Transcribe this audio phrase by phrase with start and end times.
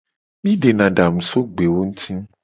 [0.43, 2.13] Mi dena adangu so gbewo nguti.